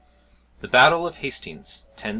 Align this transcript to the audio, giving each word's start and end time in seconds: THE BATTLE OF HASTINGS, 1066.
THE 0.61 0.67
BATTLE 0.67 1.05
OF 1.05 1.17
HASTINGS, 1.17 1.83
1066. 1.89 2.09